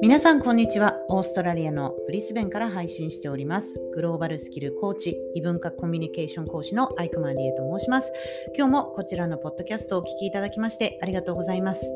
[0.00, 0.98] 皆さんこんにちは。
[1.08, 3.80] オーストラリアのブリスベンから配信しております。
[3.94, 8.12] グローバルスキルコーチ異文化コミュニケーション講師のアイクマンリエと申します。
[8.56, 11.92] 今日もこちらのポッドキャストをお聞きいただきましてありがとうございます。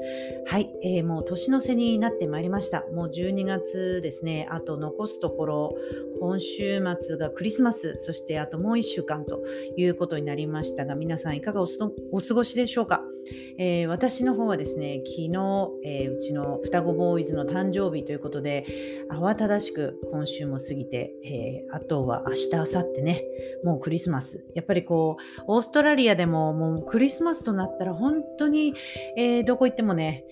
[0.47, 2.87] はい、えー、もう年の瀬になってまいりました。
[2.93, 4.47] もう12月ですね。
[4.51, 5.77] あと残すところ
[6.21, 9.43] 今週末がクリスマスそしてあともう1週間と
[9.77, 13.03] いうことになりましたが皆さんいかがお過ごしでしょうか、
[13.59, 18.67] えー、私の方はですね昨日、えー、うちの双子ボーイズの誕生日ということで
[19.11, 23.23] 慌ただしく今週も過ぎて、えー、あとは明日明後日ね
[23.65, 24.45] もうクリスマス。
[24.55, 28.75] やっぱりこうオーストラリアでももうクリスマスとなったら本当に、
[29.17, 30.25] え、どこ行ってもね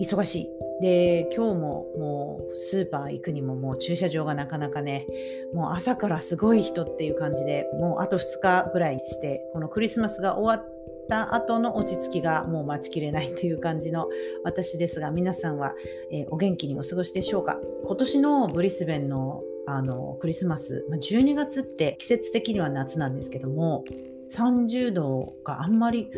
[0.00, 0.69] 忙しい。
[0.80, 5.06] で今日ももうスーパー行くにももう駐車場がなかなかね
[5.54, 10.68] もう朝からすごい人っていう感じでもうあと2日ぐらいしてこのクリスマスが終わっ
[11.08, 14.08] た後の落ち着きがもう待ちきれないっていう感じの
[14.42, 15.74] 私ですが皆さんは、
[16.10, 17.58] えー、お元気にお過ごしでしょうか？
[17.84, 23.84] 今年のブリスベンのあのクリスマス、まあ、12月って季節的には夏なんですけども
[24.32, 26.08] 30度があんまり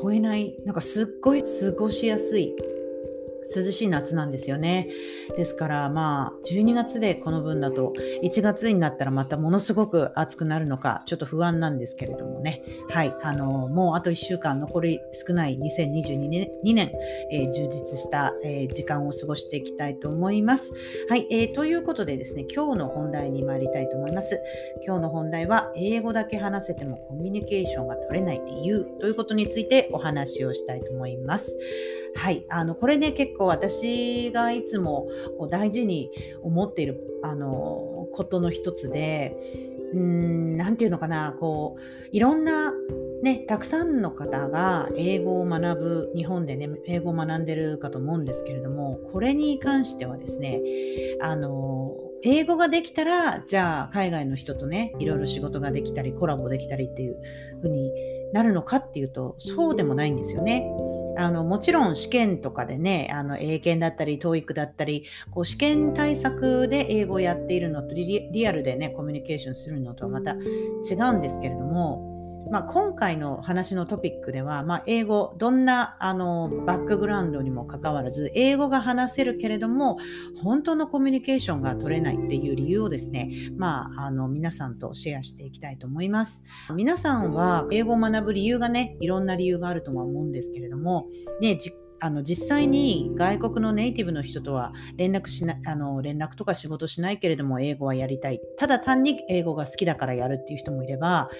[0.00, 2.54] 超えないなんかすっごい過ごしやすい
[3.54, 4.88] 涼しい夏なんですよね。
[5.36, 7.92] ですからまあ12月でこの分だと
[8.22, 12.62] 1月になったらまたものすごく暑くなるのかちょっと不安なんですけれどもね。
[12.88, 16.92] はい、あのもうあと1週間残り少ない2022年 ,2 年、
[17.30, 20.72] えー、充実した、えー、時間を過ごしていきたいと思います。
[21.08, 24.40] はい、えー、ということでですね今日の本題に参りたいと思います。
[24.84, 31.58] 今日の本題は英語だけ話せてもコミュニケーションが取れない理由ということについてお話をしたいと思います。
[32.16, 36.10] はい、あのこれね結構私がいつもこう大事に
[36.42, 39.36] 思っているあのことの一つで
[39.92, 42.72] うん何て言うのかなこういろんな
[43.22, 50.60] ね、たくさんの方が英語を学ぶ日本でね英語を学んでるかと思うんですけれどもこれに関してはですね
[51.22, 57.16] あの英語ができたらじゃあ海外の人とねいろいろ仕事ができたりコラボできたりっていう
[57.62, 57.90] 風に
[58.34, 60.70] なるのかっていうとそうでもないんですよね。
[61.16, 72.13] あのもちろん試験とかでねあの英検だったり TOEIC だったりこう試験対策で英語をやっているのとリアルでねコミュニケーションするのとはまた違うんですけれども
[72.54, 79.98] まあ、今回の話のトピックでは、まあ、英語どんなあのバックグラウンドにもかかわらず英語が話せるけれども
[80.40, 86.44] 本当のコミュニケーションが取れないっていう理由をですね、まあ、あの皆さんとシェアしていきたいと思います。
[86.72, 91.08] 皆さんは英語を学ぶ理由がねいろんな理由があるとは思うんですけれども、
[91.40, 91.58] ね、
[92.04, 98.42] あの実際に外国のネイティブの人とは連絡しなあの連絡とか仕事しないけれども英語はやりたい。
[98.58, 101.30] ただ単に英語が好きだからやるっていう人もいれば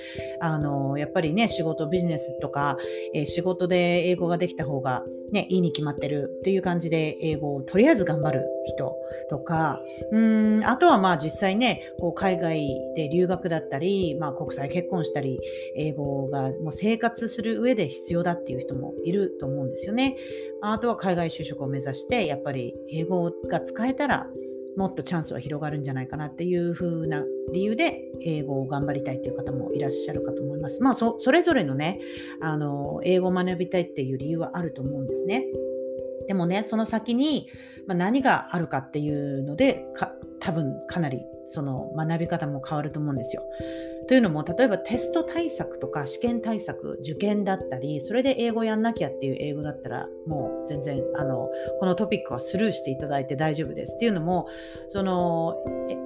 [0.40, 2.78] あのやっぱりね仕事ビジネスとか、
[3.12, 5.02] えー、仕事で英語ができた方が、
[5.32, 8.53] ね、いいに決まってるっていう感じで英語をとりあえず頑張る。
[8.64, 8.96] 人
[9.28, 9.80] とか
[10.10, 15.38] うんあとはまあ実際ねこう海外で留学だったり、まあ、国際結婚したり
[15.76, 20.16] 英語がもう生活する上で必要だっていう人もいると思うんですよね。
[20.62, 24.26] あとは海外就職を目指してやっぱり英語が使えたら
[24.76, 30.82] もっとチャンスは広がるんじゃないかなっていう風な理由で英語を頑張りたいという方もいらっしゃるかと思います。
[30.82, 32.00] まあそれぞれのね
[32.40, 35.44] あの英語を学びたいっていう理由はあると思うんですね。
[36.26, 37.48] でもねその先に、
[37.86, 39.86] まあ、何があるかっていうので
[40.40, 43.42] 多分かなりその学び方も変わると思うんですよ。
[44.06, 51.48] というのも例えばテスト対策とか試験対策受験だったりそれで英語やんなきゃっていう英語だったらもう全然あの
[51.80, 54.46] このトピックはスルーしていただいて大丈夫ですっていうのも
[54.88, 55.56] その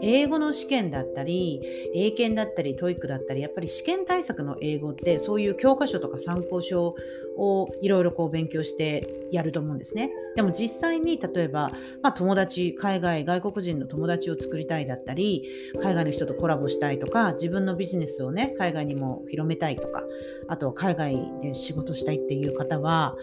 [0.00, 1.60] 英語の試験だったり
[1.94, 6.94] 英検だったり TOEIC だったりやっぱり試験対策の英語ってそういう教科書とか参考書
[7.38, 10.10] をいろいろこう勉強してやると思うんですね。
[10.36, 11.70] でも実際に例えば、
[12.02, 15.44] まあ、友達海外外国人の友達を作りたいだったり
[15.80, 20.02] 海外の人とコラボしたいとか自分のビジネスをね海外にも広めたいとか
[20.48, 23.16] あと海外で仕事したいっていう方は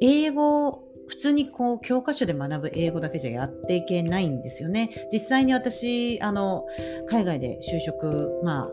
[0.00, 4.90] 英語普通にこう教科書で学ぶ英語だけじゃやっていけないんですよね。
[5.12, 6.64] 実際に私あの
[7.08, 8.70] 海外で就職まあ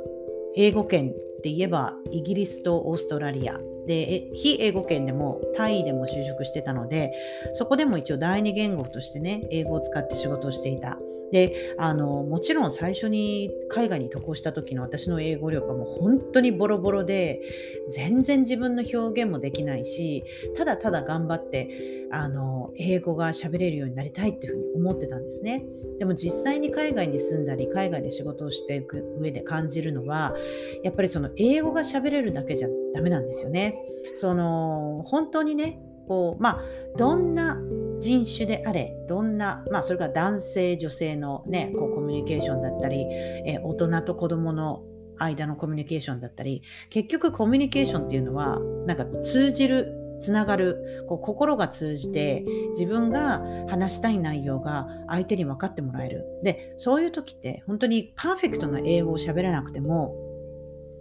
[0.56, 1.14] 英語圏
[1.44, 7.12] で言えばイギリスとオーストラリアで非英語圏でもタイでも就職してたので
[7.54, 10.98] そこでも一応第二言語としてね英語を使って仕事をしていた。
[11.32, 17.42] であのもちろん最初に海外に渡航した時の私の英語力はもう本当にボロボロで
[17.90, 20.26] 全然自分の表現もできないし
[20.58, 21.70] ただただ頑張って
[22.12, 25.64] あの英語が喋れるようになりたいっていうふうに思ってたんですね。
[25.98, 30.36] でも実際に海外に住んだり海外で仕事をしていく上で感じるのは
[30.84, 33.71] やっぱりその英語が喋れるだけじゃダメなんですよね。
[34.16, 36.62] その本当にねこうまあ
[36.98, 37.58] どんな
[38.00, 43.06] 人種であれどんな、まあ、それが男性女性の、ね、こうコミュニケーションだったり、
[43.46, 44.82] え大人と子どもの
[45.20, 56.26] 間のコミュニケーションだったり結局コミュニケーションっていうのはなんか通じるつながるこう心が通じて自分が話したい内容が相手に分かってもらえる。
[56.44, 60.16] でそういう時って本当にパーフェクトな英語を喋らなくても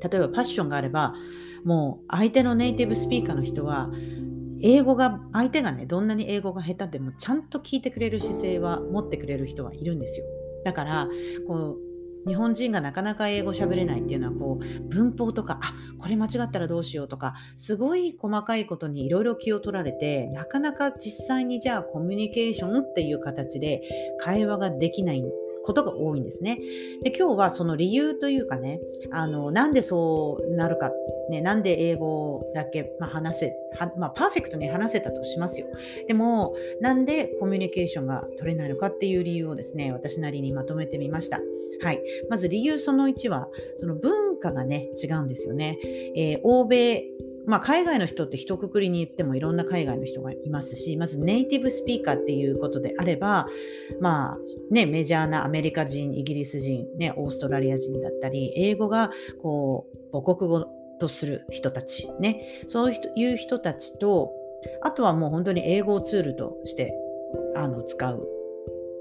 [0.02, 1.14] 例えばパッションがあれば
[1.64, 3.90] もう相手のネイティブスピーカーの人は
[4.62, 10.26] 英語が相手がねどんなに英語が下手でもちゃんと聞いてくれる姿勢は持ってくれる人はいるんですよ。
[10.64, 11.08] だから
[11.46, 11.90] こう
[12.26, 23.80] 日本人がなかなか英語喋れないっていうのはこう文法とかあこれ間違ったらどうしようとかすごい細かいことにいろいろ気を取られてなかなか実際にじゃあコミュニケーションっていう形で
[24.18, 25.24] 会話ができない。
[25.64, 26.58] ことが多いんですね。
[27.02, 28.80] で今日はその理由というかね
[29.10, 30.90] あのなんでそうなるか、
[31.30, 35.66] ね、なんで英語だけ、まあ、話せは、まあ、パーフェクトに話せたとしますよ。
[36.06, 41.40] でもなんでコミュニケーションが取れないのかっていう理由をですね私なりにまとめてみました。
[41.82, 45.78] はい、まず理由その1はその文化がね違うんですよね。
[46.16, 47.04] えー、欧米
[47.50, 53.48] まあ、海外の人って一括りに言ってもいろんな海外の人がいますしまずネイティブスピーカーっていうことであれば、
[54.00, 54.38] まあ
[54.70, 59.10] ね、メジャーなアメリカ人イギリス人、ね、オーストラリア人だったり英語が
[59.42, 60.66] こう母国語
[61.00, 64.32] とする人たち、ね、そういう人たちと
[64.82, 66.94] あとはもう本当に英語をツールとして
[67.56, 68.28] あの使う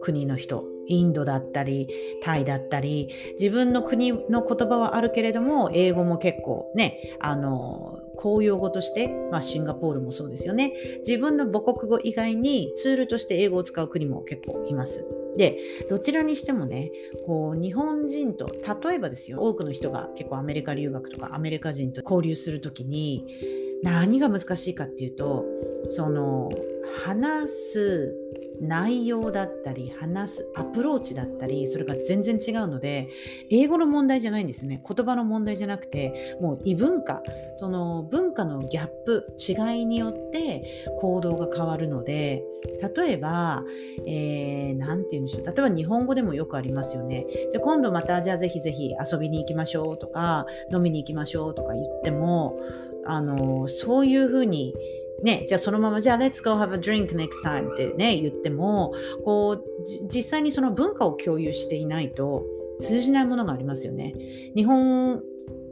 [0.02, 1.88] 国の人インドだったり
[2.22, 3.10] タイだったり
[3.40, 10.74] 自分の国の言葉はあるけれども英語も結構ねあの公用語として、まあ、シンガポールもそうですよね
[11.08, 15.08] 自分の母国語以外にツールとして英語を使う国も結構います。
[15.38, 15.58] で
[15.90, 16.92] どちらにしてもね
[17.26, 23.24] こう日本人と例えばですよ多くの人が結構アメリカ留学とかアメリカ人と交流する時に
[23.84, 25.46] 何が難しいかっていうと
[25.88, 26.50] その
[27.04, 28.16] 話す
[28.62, 33.10] 内容だったり話すアプローチだったりそれが全然違うので
[33.50, 34.84] 英語の問題じゃないんですね。
[34.86, 37.24] 言葉の問題じゃなくてもう異文化
[37.56, 42.44] その文化のギャップ違いによって行動が変わるので
[42.96, 43.64] 例えば
[44.00, 45.46] 何、えー、て言うんでしょう。
[45.46, 47.26] 例えば日本語でもよくありますよね。
[47.52, 52.60] じゃあ今度またじゃあぜひぜひ遊びに行きましょうとか飲みに行きましょうとか言っても
[53.06, 54.76] あのそういうふうに
[55.24, 58.94] ね、じゃあそのまま、じゃあ Let's go have a drink next time ってね、言っても、
[59.26, 59.64] こう、
[60.08, 62.46] 実際にその文化を共有していないと
[62.80, 64.14] 通じないものがありますよね。
[64.56, 65.22] 日本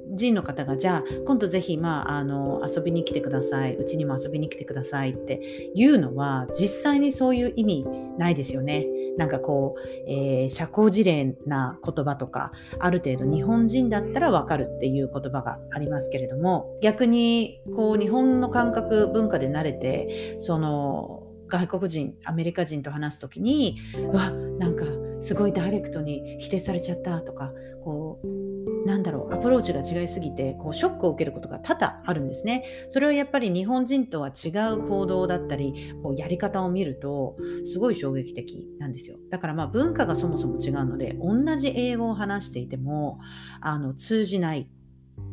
[0.10, 7.86] 人の方がじゃあ今度ぜひ、まあ、あの遊びに来てくださいうちにも遊びに来てくださいっていうのは実際にそういう意味
[8.18, 8.88] ないですよね。
[9.18, 23.78] なんかこう、えー、社交辞令な言葉とかある程度日本人だったらわかるっていう言葉がありますけれども逆にこう日本の感覚文化で慣れてその外国人アメリカ人と話す時に
[24.12, 24.86] うわなんか
[25.20, 27.52] すごいダイレクトに否定されちゃったとか
[27.84, 32.64] こうなんだろうアプローチが違いすぎてこうショックを受けることが多々あるんですね。
[32.90, 37.36] それはやっぱり日本人とは違う行動だったりこうやり方を見ると
[37.66, 39.18] すごい衝撃的なんですよ。
[39.30, 43.20] だからまあ文化がそもそも違うので同じ英語を話していても
[43.60, 44.70] あの通じない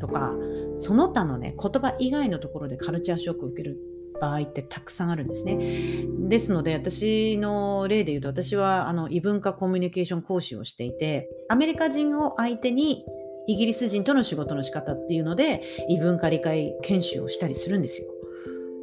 [0.01, 0.35] とか
[0.77, 3.79] その他のね言葉以外のところでカルチャーショックを受ける
[4.21, 6.07] 場合ってたくさんあるんですね。
[6.29, 13.05] ですので私の例で言うと私はあの異文化コミュニケーション講師をしていてアメリカ人を相手に
[13.47, 18.09] イギリス人との仕事の仕方っていうので異文化理解研修をしたりするんですよ。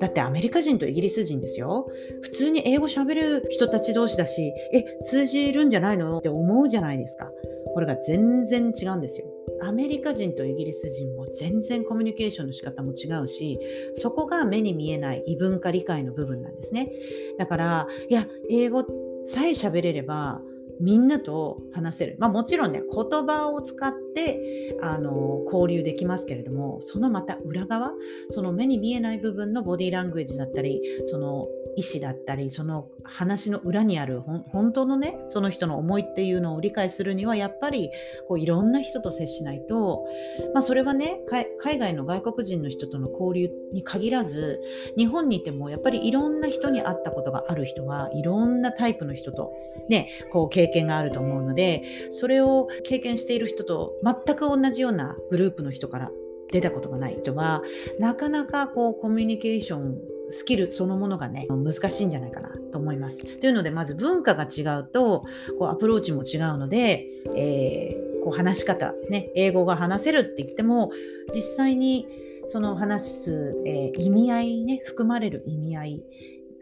[0.01, 1.87] だってアメリカ人とイギリス人ですよ。
[2.23, 7.29] 普通に英語喋る人たち同士だし、え、通じるんじゃないのって思うじゃないですか。
[7.73, 9.27] これが全然違うんですよ。
[9.61, 13.59] アメリカ人とイギリス人も全然コミュニケーションの仕方も違うし、
[13.93, 16.91] そこが目に見えない異文化理解の部分なんですね。
[17.37, 18.83] だから、いや、英語
[19.25, 20.41] さえ喋れれば、
[20.79, 22.17] みんなと話せる。
[22.19, 27.93] まあもちろんね、言葉を使ってあの交流できますけれども、そのまた裏側、
[28.29, 37.89] その目に見えない部分のボディーラングエージだったり、その意思だったりその話の裏にある本当のねその人の思いっていうのを理解するにはやっぱり
[38.27, 40.05] こういろんな人と接しないと、
[40.53, 41.19] まあ、それはね
[41.59, 44.61] 海外の外国人の人との交流に限らず
[44.97, 49.53] 日本にいてもやっぱりいろんな人に会ったことがある人はいろんなタイプの人と
[49.89, 56.11] ねこう経経験があると思うのでそれを経験している人と全く同じようなグループの人から
[56.51, 57.63] 出たことがない人は
[57.99, 59.97] なかなかこうコミュニケーション
[60.29, 63.25] スキルそのものがね難しいんじゃないかなと思います。
[63.39, 65.23] というのでまず文化が違うと
[65.59, 70.91] こうアプローチも違うので、えー、こう話し方ね英語が話せるって言っても
[71.33, 72.07] 実際に
[72.47, 76.03] その話す、えー、意味合いね含まれる意味合い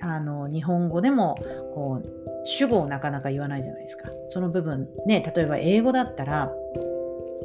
[0.02, 1.36] あの日本語でも
[1.74, 6.52] こう主語をなかなか言わないじゃないですかその部分ね例えば英語だったら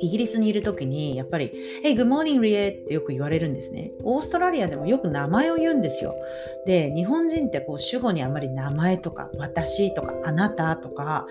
[0.00, 1.52] イギリスにいる時にやっぱり
[1.84, 3.92] 「Hey, good morning, Rie」ってよく言われるんですね。
[4.02, 6.14] オーストラリアでもよく名前を言うんですよ。
[6.66, 11.26] で、日本人ってこう主語にあまり名前とか私とかあなたとか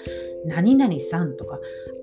[0.45, 1.59] 何々さんとか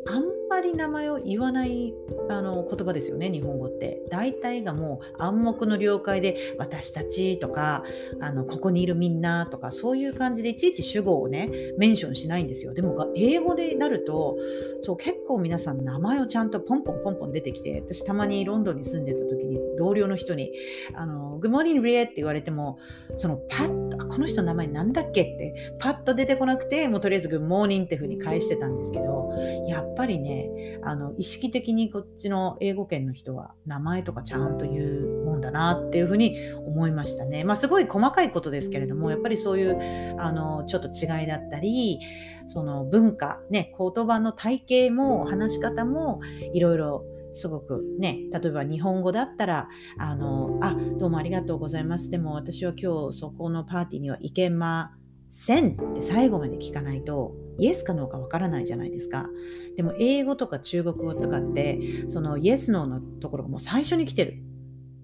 [0.06, 0.24] あん
[0.60, 1.94] まり名前を言わない
[2.28, 4.02] あの言葉ですよね日本語って。
[4.10, 7.82] 大体がもう暗黙の了解で私たちとか
[8.20, 12.74] あのここにいるみんなとかそういう感じでいちいち主語をねメンションしないんですよ。
[12.74, 14.36] でも英語でなると
[14.82, 20.52] そう結構皆さん名前をちゃんとポンポンポンポン出てきて私たまにロンドンに住んでた時に同僚の人に
[20.94, 22.78] 「あの Good morning, Rie」って言われても
[23.16, 25.22] そのパッとこの人の名前なんだっけ？
[25.22, 29.30] ってパッと出てこなくてもうとりあえず Good morning って風に返してたんですけど
[29.66, 37.44] やっぱりねあの意識的にこっちの英語圏の人は名前とかちゃんと言うもんだなっていうふうに思いましたね。
[37.44, 39.78] まあ、すごい細かいことですけれどもやっぱりそういう
[40.18, 41.98] あのちょっと違いだったり
[42.46, 46.20] その文化、ね、言葉の体系も話し方も
[46.52, 49.68] いろいろすごくね、例えば日本語だったら、
[49.98, 52.10] あの、あ、どうもありがとうございます。
[52.10, 54.92] でも私は今日そこのパーティーには行けま
[55.28, 59.28] せんって最後まで聞かないと、イエスかノーかわからないじゃないですか。
[59.76, 64.42] でも英語とか中国語とかって、そのイエスノーのところがもう最初に来てる。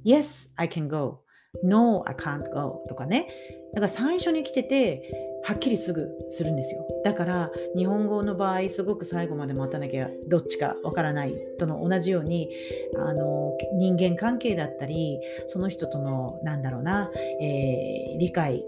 [0.04, 1.25] Yes, I can go.
[1.62, 2.82] No, I can't go.
[2.88, 3.28] とかね。
[3.74, 6.84] だから最初に来てて、はっきりすぐするんですよ。
[7.04, 12.50] だから日本語の場合すごく最後まで待たなきゃどっちかわからないとの同じように
[12.96, 18.64] あの人間関係だったりその人とのなんだろうな、えー、理解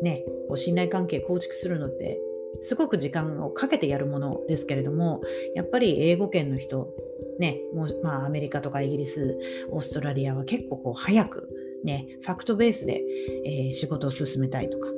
[0.00, 2.18] ねこう信頼関係構築するのって
[2.62, 5.20] すごく時間をかけてやるものですけれども
[5.54, 6.94] やっぱり英語圏の人
[7.38, 9.38] ねもう、まあ、アメリカとかイギリス
[9.70, 11.48] オーストラリアは結構こう早く
[11.84, 13.02] ねファクトベースで、
[13.44, 14.88] えー、仕事を進めたいとか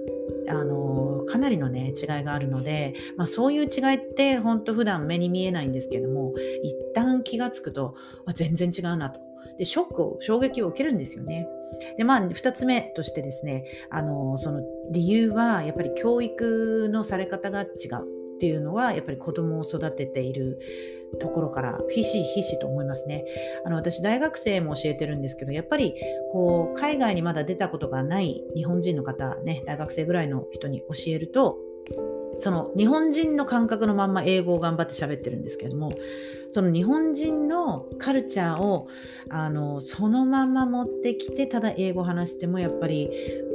[0.48, 7.94] あのかなりのね違いがあるので、まあ、そういう違いって本当普段目に見えないんですけども一旦気がつくと
[8.26, 9.20] あ全然違うなと
[9.58, 11.46] でショックを衝撃を受けるんですよね。
[11.96, 17.68] でまあ2つ目としてですねあのその理由はやっぱり教育のされ方が違う
[18.36, 20.58] っていうのはやっぱり子供を育てている
[21.16, 23.24] ところからひしひしと思いますね。
[23.64, 25.94] あの私大学生も教えてるんですけどやっぱり
[26.32, 31.58] こう海外にまだ出たことがない日本人の方ね大学生ぐらいの人に教えると
[32.38, 35.92] その日本人の感覚のまんま英語を頑張って喋ってるんですけれども
[36.50, 38.86] その日本人のカルチャーを
[39.28, 43.10] あのそのまま持ってきてただ英語話してもやっぱり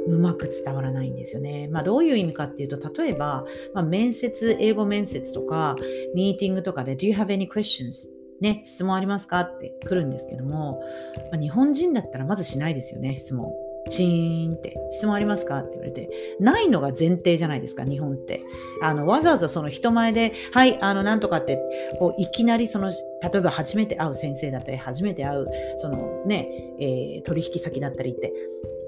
[0.06, 1.68] うまく伝わらないんですよね。
[1.68, 3.44] まあ、どういう意味かっていうと例えば、
[3.74, 5.76] まあ、面接英語面接とか
[6.14, 8.08] ミーティングとかで「Do you have any questions?」
[8.40, 9.40] ね、質問ありますか？
[9.40, 10.82] って来るんですけども、
[11.30, 13.52] まあ、日本人だったらまずしないですよね質問。
[13.88, 15.60] チーンって質問ありますか？
[15.60, 18.42] って言われてないのが前提じゃないですか日本って。
[18.82, 21.58] あのわざわざその人前ではいあのなんとかって
[21.98, 22.96] こういきなりその例
[23.34, 25.46] えば初めて会う先生だったり初めて会う
[25.76, 26.48] そのね、
[26.80, 28.32] えー、取引先だったりって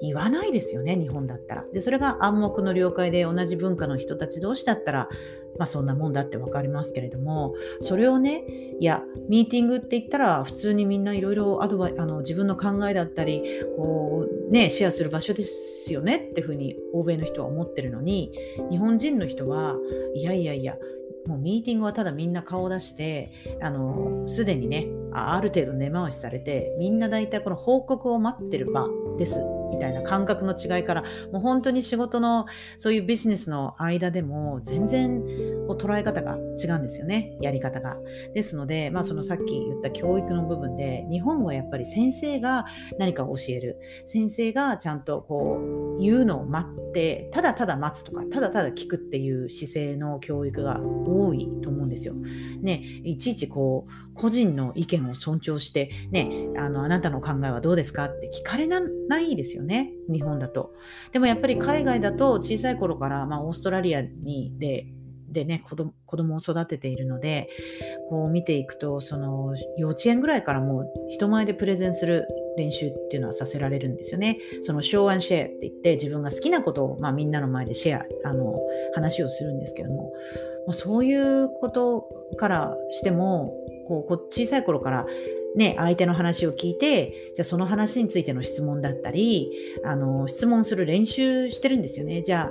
[0.01, 1.65] 言わないですよね日本だったら。
[1.73, 5.09] でそれが暗黙の了解で同じ文化の人たち同士だったら
[5.59, 8.45] まあそんなもんだって分かりますけれどもそれをね
[8.81, 13.43] いやミーティングって言ったら普通にみんないろいろアドバイあの自分の考えだったり
[13.77, 18.32] こうねシェアする場所ですよねっていうふうに欧米の人は思ってるのに
[18.71, 19.76] 日本人の人は
[20.14, 20.76] いやいやいや
[21.26, 23.32] もうミーティングはただみんな顔を出して
[23.62, 29.62] あのすでにねある程度根回しされてみんな大体この報告を待ってる場です。
[29.73, 31.02] みたいな感覚の違いから
[31.33, 35.23] もう本当に仕事のそういうビジネスの間でも全然
[35.67, 37.97] こう捉え方が違うんですよねやり方が。
[38.35, 42.67] ですので、まあ、そのさっき言った教育の部分で日本はやっぱり先生が
[42.99, 45.59] 何かを教える先生がちゃんとこ
[45.99, 52.14] う言うのを待ってただただ待つとかただただ聞くっていう姿勢の教育が多いと思うんですよ。
[52.14, 58.81] ね、いちいちこう個人の意見を尊重して、ね、あのあなたの考えはどうですかって聞かれな
[59.21, 60.75] いですよね日本だと。
[61.12, 64.87] でもやっぱり海外だと小さい頃から、まあ、オーストラリアにで
[65.33, 67.49] でね子供子供を育てているので
[68.09, 74.38] こう見ていくとその幼稚園ぐらいからもう人前でプレゼンする練習っていうのはさせられるんですよね。
[74.61, 78.61] そのショーアンシェアって言って自分が好きなことを、まあ、みんなの前でシェアあの
[78.95, 80.12] 話をするんですけども、
[80.66, 83.54] まあ、そういうことからしても
[83.87, 85.07] こう小さい頃から
[85.55, 89.51] ね、相手の話を聞いて、じゃあその話についての質問だったり、
[89.85, 92.23] あの質問する練習してるんですよね。
[92.23, 92.51] じゃ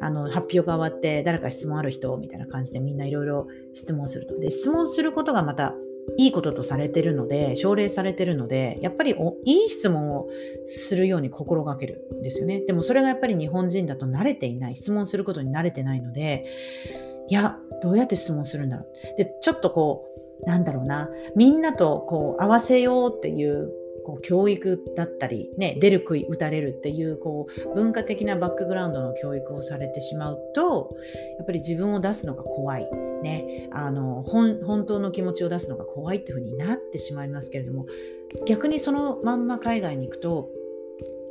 [0.00, 2.14] あ、あの発表が終わって誰か質問ある人？
[2.18, 4.38] みたいな感じでみんないろいろ質問すると。
[4.38, 5.74] で、質問することがまた
[6.18, 10.28] いいこととされてるので、奨励されてるので、やっぱりいい質問を
[10.66, 12.60] するように心がけるんですよね。
[12.60, 16.44] でもそれがやっぱり日本人だと慣れていない、質問することに慣れてないので、
[17.28, 19.16] いや、どうやって質問するんだろう。
[19.16, 20.06] で、ちょっとこ
[20.42, 23.72] う、なんだろうな、みんなとこう合わせようっていう
[24.04, 30.94] こう教育だったり、ね、出る杭打たれるっていうこう文化的なバックグラウンドの教育をされてしまうと
[31.38, 32.88] やっぱり自分を出すのが怖い、
[33.22, 37.86] ね、あの本当の気持ちを出すのが怖いっていうふうになってしまいますけれども
[38.46, 40.50] 逆にそのまんま海外に行くと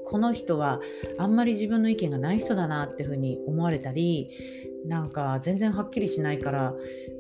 [0.06, 0.82] この人は
[1.18, 4.30] あんまり自分の意見がない人だなっていうふうに思われたり
[4.86, 6.74] なんか全然はっきりしないから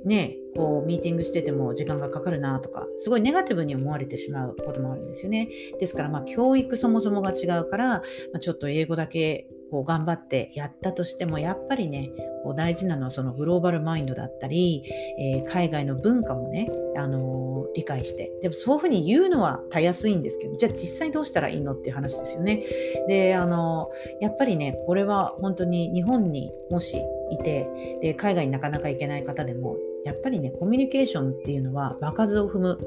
[0.06, 5.50] ねこうミーティングしてても時間がかかるなとかすごいネガティブに思われてしまうこともあるんですよね。
[5.80, 8.02] ですからまあ教育そもそもが違うから、ま
[8.36, 12.12] あ、ちょっと英語だけこう頑張ってやったとしてもやっぱりね
[12.44, 14.84] こう大事なのはそのグローバルマインドだったり、
[15.18, 18.32] えー、海外の文化もね、あのー、理解して。
[18.44, 22.64] でもそういうふうに言うのはたやすいんですけどじゃあ実際どうしたらいいのっていう話ですよね。
[23.08, 27.02] であのー、やっぱりねこれは本当に日本にもし
[27.32, 27.68] いて
[28.04, 32.78] で海外になかなか行けない方でもやっぱりねコミュニケーションっていうのは場数を踏む。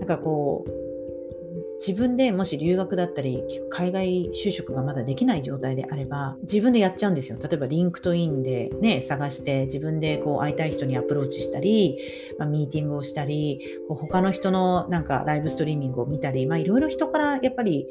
[0.00, 0.85] なんかこう
[1.78, 7.38] 自分でもし留学だったり海外就職がまだできない状態であれば自分でやっちゃうんですよ。
[7.40, 11.98] 例えばリンクトインでね探して自分でこう会いたい人にアプローチしたり、
[12.38, 17.86] まあ、ミーティングをしたりこう他の人のなんかライブストリーミングを見たりいろいろ人からやっぱり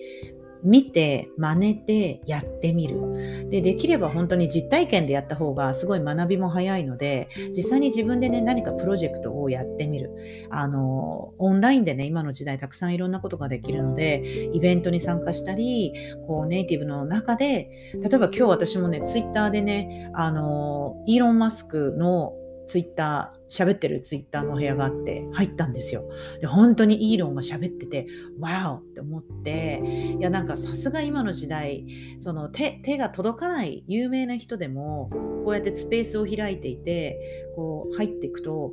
[0.65, 3.49] 見て、真似て、やってみる。
[3.49, 10.11] で、できれば本当に実体験でやった方がすごい学びも早いので、実際に自分でね、何かプロジェクトをやってみる。
[10.49, 15.93] あの、オンラインでね、今の時代たくさんいろんなことができるので、イベントに参加したり、
[16.27, 22.33] こう、ネイティブの中で、例えば今日私もね、ツイッターでね、あの、イーロン・マスクの
[22.67, 26.09] ツイッター、喋ってるツイッターの部屋があって入ったんですよ。
[26.41, 28.07] で、本当にイーロンが喋ってて、
[28.39, 31.85] ワオって思って、いや、なんかさすが今の時代、
[32.19, 35.09] その手手が届かない有名な人でも、
[35.43, 37.19] こうやってスペースを開いていて、
[37.55, 38.71] こう入っていくと、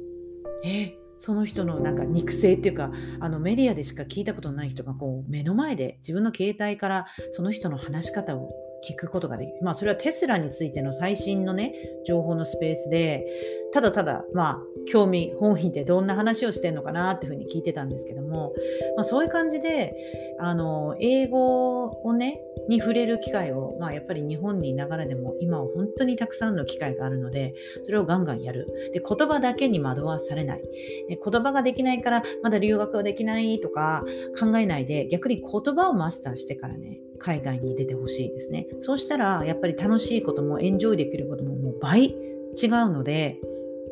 [0.64, 2.90] え、その人のなんか肉声っていうか
[3.21, 8.51] あのメディアでしか聞いたことない人がこう目の前で自分の携帯からその人の話し方を
[8.88, 9.59] 聞くことができる。
[9.62, 11.75] まあそれはテスラについての最新のね
[12.07, 13.27] 情報のスペースで
[13.73, 18.53] ただただ、まあ、興味本位でどんな話をしてるのかなっていうふうに聞いてたんですけども、
[18.97, 19.95] まあ、そういう感じで
[20.38, 30.62] あの英語をねに触れる機会を、まあ、やっぱり日本にいながらでも今は本当にたくさんの機会があるのでそれをガンガンやるで言葉だけに惑わされない
[31.09, 34.05] で言葉ができないからまだ留学はできないとか
[34.38, 43.39] 考えないで逆に言葉をマスターしてからね海外に出てほしいですねそうしたらやっぱり楽しいこともエンジョイできることももう倍違うので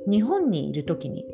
[0.09, 1.25] 日本にいる時に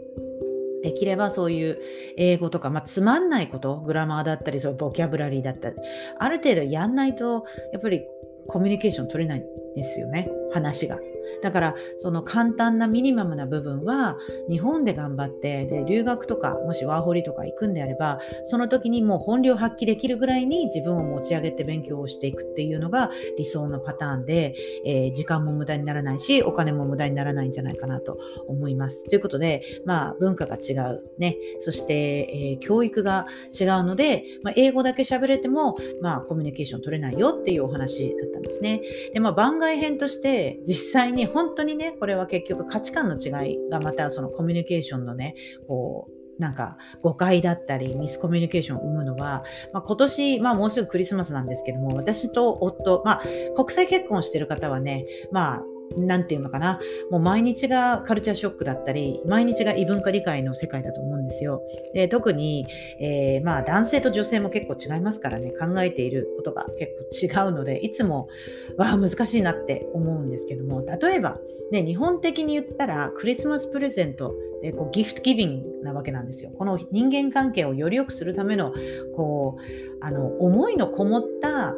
[0.83, 1.79] できればそういう
[2.17, 5.77] 英語とか、まあ、つまんないことグラマーだったりそういうボキャブラリーだったり
[6.19, 8.05] ある程度やんないとやっぱり
[8.47, 10.99] コミュニケーション取れないんですよね話が。
[11.43, 29.05] だからその簡単なミニマムな部分は日本で頑張ってで留学とかもしワーホリとか行くんであればその時にもう本領発揮できるぐらいに自分を持ち上げて勉強をしていくっていうのが理想のパターンで、えー、時間も無駄にならないしお金も無駄にならないんじゃないかなと思います。
[29.05, 33.27] ということで、まあ、文化が違う、ね、そして、えー、教育が
[33.59, 38.81] 違うので、まあ、英語だけ喋れても、まあ、コミュニケーション取れないよっていうお話だったんですね。
[39.13, 45.35] で、まあ、番外編として実際に本当にねこれは結局価値観の違いがまたそのコミュニケーションのね
[45.67, 53.23] こうなんか誤解だったりミスコミュニケーションを生むのは、まあ、今年、まあ、もうすぐクリスマスなんですけども私と夫、まあ、
[53.57, 55.63] 国際結婚してる方はねまあ
[55.97, 61.63] なんていうのかな、もう毎日がカルチャーショックだったり、毎日が異文化理解の世界だと思うんですよ。
[61.95, 62.67] で特に、
[63.01, 68.29] えー、まあ男性と女性も結構違いますからね、考えていることが結構違うので、いつも、
[68.77, 71.39] わあ、難しいなって思うんですけども、例えば、
[71.71, 76.51] ね、日本的に言ったらクリスマスプレゼントでこうギフトギビングなわけなんですよ。
[76.51, 78.73] この人間関係をより良くするための、
[79.15, 81.75] こう、あの、思いのこもった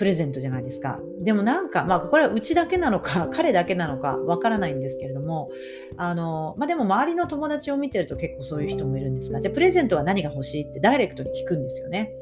[0.00, 0.98] プレゼントじゃないですか。
[1.20, 5.50] でもなんか、まあこれはうちだけなのか、 彼だけなのかわからないんですけれども、
[5.98, 12.14] あの、まあでも周りの友達を見てると結構そういう人もいるんですが、じゃあプレゼントは何が欲しいってダイレクトに聞くんですよね。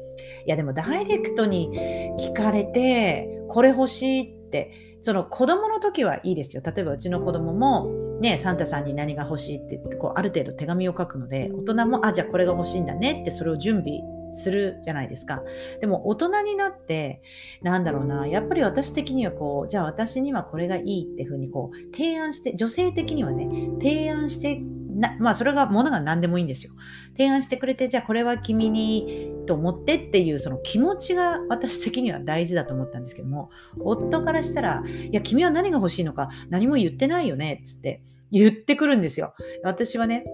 [0.45, 1.71] いやでもダイレクトに
[2.19, 6.61] 聞かれて、これ欲しいって、その子供の時はいいですよ。
[6.65, 15.43] 例えばうちの子供も、ね、サンタさんに何が欲しいってこうある程度手紙を書くので、大人も、あ、じゃあこれが欲しいんだねってそれを準備するじゃないですか。
[15.81, 17.21] でも大人になって、
[17.61, 24.61] なんだろうな、やっぱり私的にはこう、じゃあ私にはこれがいいっていうふうにこう、提案して、女性的にはね、提案して
[24.99, 26.73] なまあそれがものが何でもいいんですよ。
[27.13, 39.33] 提案してくれてじゃあこれは君にと思ってっていうその気持ちが私的には大事だと思ったんですけども夫からしたら「いや君は何が欲しいのか何も言ってないよね」つって言ってくるんですよ。
[39.63, 40.25] 私はね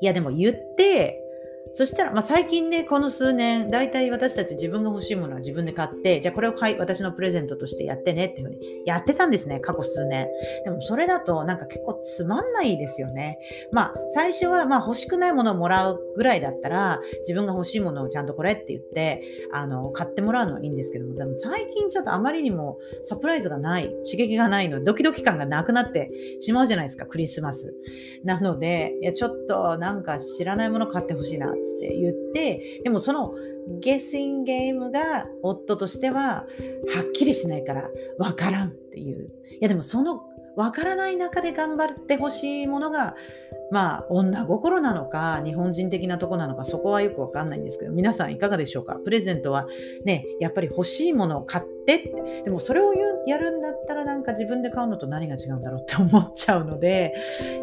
[0.00, 1.23] いやでも言って
[1.74, 10.28] そしたら、まあ、最近ね、この数年、大体私たち自分が欲しいものは自分で買って、じゃあこれをはい、私のプレゼントとしてやってねっていうふうにやってたんですね、過去数年。
[10.64, 13.38] でもそれだとなんか結構つまんないですよね。
[13.72, 27.74] まあ、最初はまあ欲しくないものをもらうぐらいだったら、自分が欲しいものをちゃんとこれって言って、あの、買ってもらうのはいいんですけども、でも最近ちょっとあまりにもサプライズがない、刺激がないので、ドキドキ感がなくなってしまうじゃないですか、クリスマス。
[28.22, 33.34] なので、いや、ちょっとなんか知らないもの買ってほしいな、つって言って、でもその
[33.80, 36.46] ゲスインゲームが夫としてはは
[37.08, 39.30] っきりしないから分からんっていう。
[39.50, 40.22] いやでもその
[40.56, 43.14] 分からない中で頑張ってほしいものが
[43.74, 49.00] まあ女心なのか日本人的なとこなのかそこはよく分かんないんですけど皆さんいかがでしょうか？
[49.04, 49.66] プレゼントは
[50.04, 52.94] ねやっぱり欲しいものを買ってってでもそれを
[53.26, 57.14] やるんだったらなんか自分で買うのと何が違うんだろうって思っちゃうので、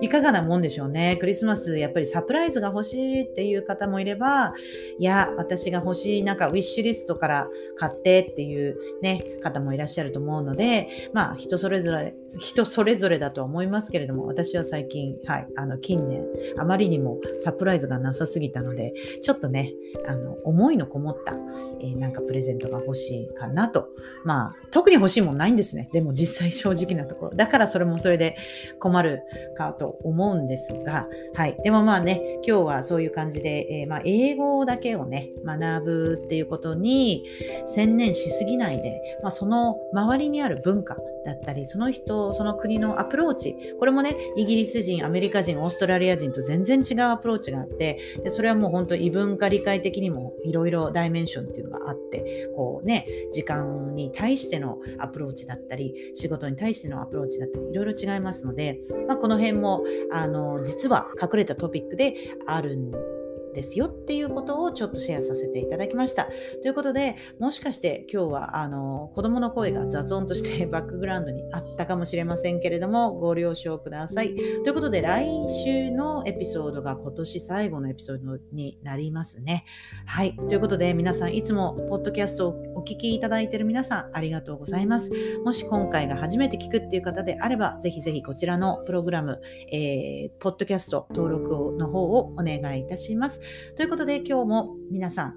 [0.02, 1.17] いかがなもんでしょうね。
[1.19, 4.54] クリスマスやっぱりサプライズが欲しいっていう方もいれば、
[5.00, 7.47] いや、私が欲しいなんかウィッシュリストから
[7.78, 16.26] 買ってっていうね、方もいらっしゃると思うので、まあ人それぞれ、人それぞれだとは思いますけれども、私は最近、はい、あの近年、
[16.58, 19.74] あまりにもサプライズがなさすぎたので、ちょっとね、
[20.08, 21.36] あの思いのこもった、
[21.82, 23.90] えー、なんかプレゼントが欲しいかなと。
[24.24, 25.90] まあ、特に欲しいもんないないんですね。
[25.92, 27.36] でも実際正直なところ。
[27.36, 28.38] だからそれもそれで
[28.80, 29.24] 困る
[29.58, 31.58] かと思うんですが、はい。
[31.64, 37.26] でもまあね、今日はそういう感じで、えー、まあ英語だけをね、学ぶっていうことに
[37.68, 63.20] 専念しすぎないで、まあ、その周りにある文化だったり、その人、その国のアプローチ、これもね、イギリス人、アメリカ人、オーストラリア人と全然違うアプローチがあって、でそれはもう本当異文化理解的にもいろいろ dimension っていうのがあって、こうね、時間に対してのアプローチだったり、仕事に対してのアプローチだったり、いろいろ違いますので、まあ、この辺も、あの、実は隠れたトピックであるんです
[63.54, 66.28] ですよっていうことをちょっとシェアさせていただきました。
[66.62, 74.36] ということで、もしかして今日はあの子供の声が雑音として バックグラウンドにあったかもしれませんけれども、ご了承ください。
[74.36, 75.28] ということで、来
[75.64, 79.66] 週のエピソードが今年最後のエピソードになりますね。
[80.06, 80.36] はい。
[80.48, 85.12] ということで、皆さんいつもポッドキャストをお聞きいただいている皆さん、ありがとうございます。
[85.44, 93.40] もし今回が初めて聞くっていう方であれば、ぜひぜひこちらのプログラム、えー、ポッドキャスト登録の方をお願いいたします。
[93.75, 95.36] ということで今日も皆さん、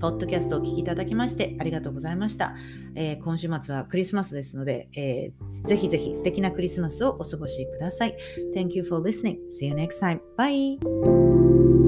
[0.00, 2.54] ポッドキャストをお聞きいただきましてありがとうございました。
[2.94, 8.16] えー、今週末はクリスマスですので、えー、ぜひぜひ素敵なクリスマスをお過ごしください。
[8.54, 9.36] Thank you for listening.
[9.50, 10.20] See you next time.
[10.36, 11.79] Bye!